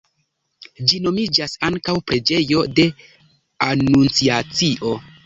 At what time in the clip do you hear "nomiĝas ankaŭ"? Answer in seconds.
1.07-1.95